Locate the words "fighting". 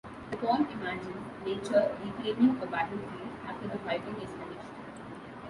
3.77-4.19